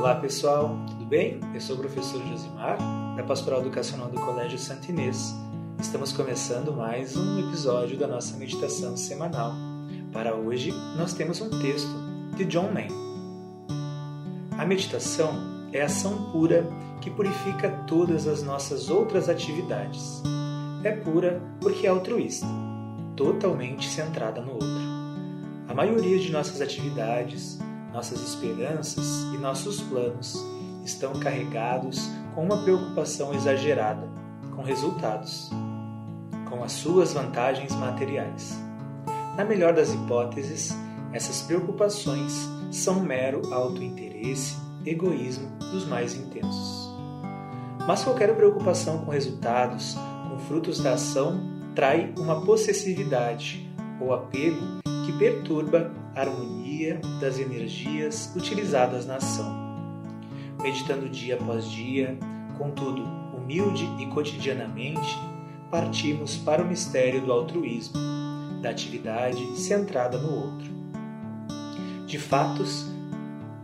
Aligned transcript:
Olá 0.00 0.14
pessoal, 0.14 0.78
tudo 0.88 1.04
bem? 1.04 1.38
Eu 1.52 1.60
sou 1.60 1.76
o 1.76 1.78
professor 1.78 2.26
Josimar, 2.26 2.78
da 3.18 3.22
Pastoral 3.22 3.60
Educacional 3.60 4.08
do 4.08 4.18
Colégio 4.18 4.58
Santo 4.58 4.88
Inês. 4.88 5.34
Estamos 5.78 6.10
começando 6.10 6.72
mais 6.72 7.14
um 7.18 7.38
episódio 7.38 7.98
da 7.98 8.08
nossa 8.08 8.34
meditação 8.38 8.96
semanal. 8.96 9.52
Para 10.10 10.34
hoje, 10.34 10.72
nós 10.96 11.12
temos 11.12 11.42
um 11.42 11.50
texto 11.50 11.90
de 12.34 12.46
John 12.46 12.72
Main. 12.72 12.88
A 14.56 14.64
meditação 14.64 15.68
é 15.70 15.82
ação 15.82 16.30
pura 16.32 16.66
que 17.02 17.10
purifica 17.10 17.68
todas 17.86 18.26
as 18.26 18.42
nossas 18.42 18.88
outras 18.88 19.28
atividades. 19.28 20.22
É 20.82 20.92
pura 20.92 21.42
porque 21.60 21.86
é 21.86 21.90
altruísta, 21.90 22.46
totalmente 23.14 23.86
centrada 23.86 24.40
no 24.40 24.52
outro. 24.52 24.80
A 25.68 25.74
maioria 25.74 26.18
de 26.18 26.32
nossas 26.32 26.62
atividades, 26.62 27.58
nossas 27.92 28.20
esperanças 28.20 29.22
e 29.34 29.38
nossos 29.38 29.80
planos 29.80 30.44
estão 30.84 31.12
carregados 31.20 32.08
com 32.34 32.44
uma 32.44 32.62
preocupação 32.62 33.34
exagerada 33.34 34.08
com 34.54 34.62
resultados, 34.62 35.50
com 36.48 36.62
as 36.62 36.72
suas 36.72 37.12
vantagens 37.12 37.74
materiais. 37.74 38.58
Na 39.36 39.44
melhor 39.44 39.72
das 39.72 39.92
hipóteses, 39.92 40.76
essas 41.12 41.42
preocupações 41.42 42.48
são 42.70 43.00
mero 43.00 43.52
autointeresse, 43.52 44.56
egoísmo 44.84 45.48
dos 45.72 45.86
mais 45.86 46.14
intensos. 46.14 46.90
Mas 47.86 48.04
qualquer 48.04 48.34
preocupação 48.36 48.98
com 48.98 49.10
resultados, 49.10 49.96
com 50.28 50.38
frutos 50.40 50.80
da 50.80 50.92
ação, 50.92 51.40
trai 51.74 52.12
uma 52.18 52.42
possessividade 52.42 53.68
ou 54.00 54.12
apego 54.12 54.80
que 55.06 55.12
perturba 55.18 55.90
harmonia 56.14 57.00
das 57.20 57.38
energias 57.38 58.32
utilizadas 58.34 59.06
na 59.06 59.16
ação. 59.16 59.70
Meditando 60.62 61.08
dia 61.08 61.36
após 61.36 61.64
dia, 61.70 62.18
contudo, 62.58 63.02
humilde 63.36 63.88
e 63.98 64.06
cotidianamente, 64.06 65.16
partimos 65.70 66.36
para 66.36 66.62
o 66.62 66.66
mistério 66.66 67.22
do 67.22 67.32
altruísmo, 67.32 67.94
da 68.60 68.70
atividade 68.70 69.56
centrada 69.56 70.18
no 70.18 70.34
outro. 70.34 70.70
De 72.06 72.18
fatos, 72.18 72.86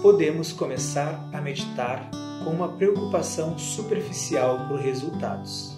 podemos 0.00 0.52
começar 0.52 1.28
a 1.32 1.40
meditar 1.40 2.08
com 2.44 2.50
uma 2.50 2.68
preocupação 2.68 3.58
superficial 3.58 4.68
por 4.68 4.80
resultados, 4.80 5.76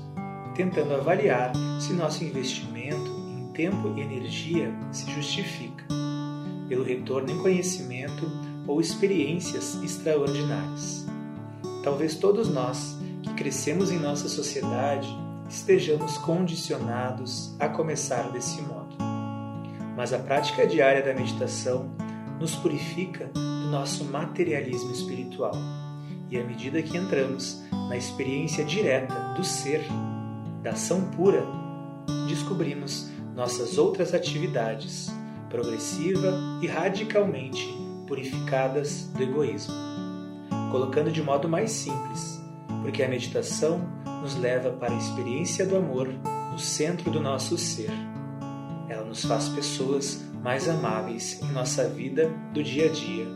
tentando 0.55 0.95
avaliar 0.95 1.53
se 1.81 1.95
nosso 1.95 2.23
investimento 2.23 3.21
tempo 3.55 3.93
e 3.97 4.01
energia 4.01 4.73
se 4.93 5.11
justifica 5.11 5.85
pelo 6.71 6.85
retorno 6.85 7.33
em 7.33 7.39
conhecimento 7.39 8.31
ou 8.65 8.81
experiências 8.81 9.75
extraordinárias. 9.83 11.05
Talvez 11.83 12.15
todos 12.15 12.49
nós 12.49 12.97
que 13.25 13.35
crescemos 13.35 13.91
em 13.91 13.99
nossa 13.99 14.29
sociedade 14.29 15.09
estejamos 15.49 16.17
condicionados 16.19 17.57
a 17.59 17.69
começar 17.69 18.31
desse 18.31 18.63
modo. 18.63 18.97
Mas 19.97 20.13
a 20.13 20.19
prática 20.21 20.65
diária 20.65 21.03
da 21.03 21.13
meditação 21.13 21.91
nos 22.39 22.55
purifica 22.55 23.27
do 23.35 23.69
nosso 23.69 24.05
materialismo 24.05 24.93
espiritual. 24.93 25.53
E 26.31 26.39
à 26.39 26.45
medida 26.45 26.81
que 26.81 26.97
entramos 26.97 27.61
na 27.89 27.97
experiência 27.97 28.65
direta 28.65 29.35
do 29.37 29.43
ser, 29.43 29.83
da 30.63 30.71
ação 30.71 31.11
pura, 31.11 31.45
descobrimos 32.29 33.11
nossas 33.35 33.77
outras 33.77 34.15
atividades, 34.15 35.11
progressiva 35.51 36.33
e 36.63 36.67
radicalmente 36.67 37.77
purificadas 38.07 39.05
do 39.15 39.23
egoísmo, 39.23 39.75
colocando 40.71 41.13
de 41.13 41.23
modo 41.23 41.49
mais 41.49 41.71
simples, 41.71 42.41
porque 42.83 43.03
a 43.03 43.09
meditação 43.09 43.81
nos 44.23 44.37
leva 44.37 44.71
para 44.71 44.95
a 44.95 44.97
experiência 44.97 45.67
do 45.67 45.77
amor 45.77 46.09
no 46.51 46.59
centro 46.59 47.11
do 47.11 47.21
nosso 47.21 47.59
ser. 47.59 47.91
Ela 48.89 49.05
nos 49.05 49.25
faz 49.25 49.49
pessoas 49.49 50.25
mais 50.43 50.69
amáveis 50.69 51.41
em 51.43 51.53
nossa 51.53 51.89
vida 51.89 52.31
do 52.53 52.63
dia 52.63 52.87
a 52.87 52.89
dia 52.89 53.27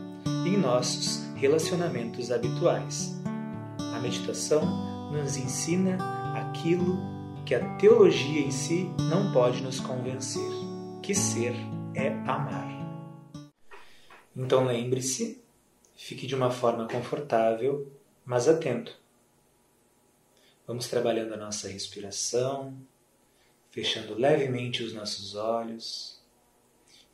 e 0.45 0.49
em 0.49 0.57
nossos 0.57 1.23
relacionamentos 1.35 2.31
habituais. 2.31 3.21
A 3.95 3.99
meditação 3.99 5.11
nos 5.11 5.37
ensina 5.37 5.97
aquilo 6.35 6.97
que 7.45 7.53
a 7.53 7.59
teologia 7.75 8.41
em 8.41 8.51
si 8.51 8.89
não 9.09 9.31
pode 9.31 9.61
nos 9.61 9.79
convencer, 9.79 10.49
que 11.01 11.13
ser 11.13 11.55
é 11.95 12.09
amar. 12.27 12.65
Então 14.35 14.65
lembre-se, 14.65 15.43
fique 15.95 16.27
de 16.27 16.35
uma 16.35 16.51
forma 16.51 16.87
confortável, 16.87 17.91
mas 18.25 18.47
atento. 18.47 18.99
Vamos 20.67 20.87
trabalhando 20.87 21.33
a 21.33 21.37
nossa 21.37 21.67
respiração, 21.67 22.77
fechando 23.69 24.15
levemente 24.15 24.83
os 24.83 24.93
nossos 24.93 25.35
olhos 25.35 26.21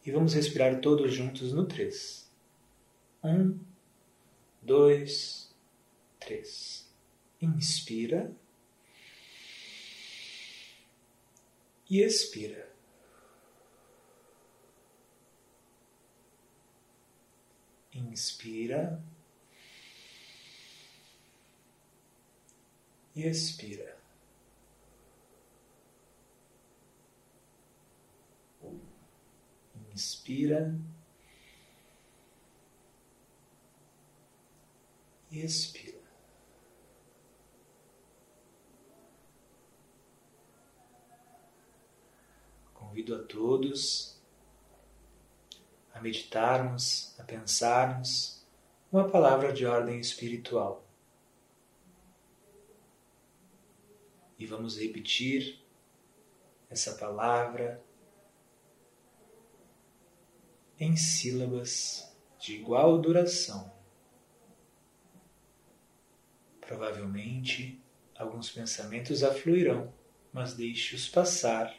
e 0.06 0.12
vamos 0.12 0.34
respirar 0.34 0.80
todos 0.80 1.14
juntos 1.14 1.54
no 1.54 1.66
3. 1.66 2.30
Um, 3.24 3.60
dois, 4.62 5.54
três. 6.20 6.90
Inspira. 7.42 8.36
e 11.92 12.02
expira. 12.02 12.71
Inspira 18.12 19.02
e 23.16 23.26
expira. 23.26 23.98
Inspira 29.94 30.78
e 35.32 35.40
expira. 35.40 36.02
Convido 42.74 43.16
a 43.16 43.24
todos 43.24 44.11
a 46.02 46.04
meditarmos, 46.04 47.16
a 47.20 47.24
pensarmos 47.24 48.44
uma 48.92 49.08
palavra 49.08 49.54
de 49.54 49.68
ordem 49.68 50.00
espiritual. 50.00 50.84
E 54.38 54.46
vamos 54.48 54.80
repetir 54.80 55.64
essa 56.70 56.96
palavra 56.96 57.84
em 60.80 60.98
sílabas 60.98 62.12
de 62.40 62.56
igual 62.56 62.98
duração. 63.00 63.72
Provavelmente 66.60 67.80
alguns 68.16 68.50
pensamentos 68.50 69.24
afluirão, 69.24 69.94
mas 70.34 70.56
deixe-os 70.56 71.08
passar 71.08 71.78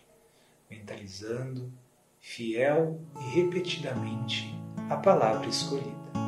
mentalizando 0.70 1.72
fiel 2.24 3.00
e 3.18 3.34
repetidamente 3.34 4.54
a 4.88 4.96
palavra 4.96 5.48
escolhida. 5.48 6.21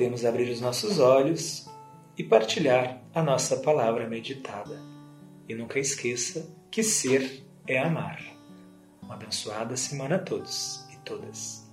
Podemos 0.00 0.24
abrir 0.24 0.50
os 0.50 0.60
nossos 0.60 0.98
olhos 0.98 1.69
e 2.20 2.24
partilhar 2.24 3.00
a 3.14 3.22
nossa 3.22 3.56
palavra 3.56 4.06
meditada. 4.06 4.78
E 5.48 5.54
nunca 5.54 5.78
esqueça 5.78 6.54
que 6.70 6.82
ser 6.82 7.42
é 7.66 7.78
amar. 7.78 8.22
Uma 9.02 9.14
abençoada 9.14 9.74
semana 9.74 10.16
a 10.16 10.18
todos 10.18 10.86
e 10.92 10.98
todas. 10.98 11.69